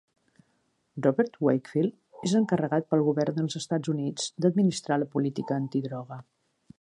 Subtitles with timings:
[1.05, 6.23] Robert Wakefield és encarregat pel govern dels Estats Units d'administrar la política antidroga.